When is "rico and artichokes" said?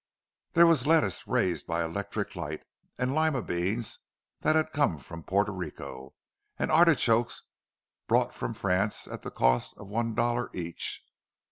5.51-7.43